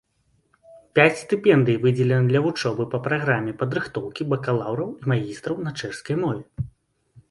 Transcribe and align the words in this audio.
Пяць 0.99 1.19
стыпендый 1.23 1.77
выдзелена 1.83 2.25
для 2.33 2.43
вучобы 2.47 2.83
па 2.95 3.03
праграме 3.09 3.55
падрыхтоўкі 3.63 4.31
бакалаўраў 4.35 4.89
і 5.01 5.17
магістраў 5.17 5.55
на 5.69 5.81
чэшскай 5.83 6.15
мове. 6.29 6.43